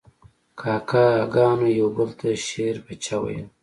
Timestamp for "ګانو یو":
1.33-1.87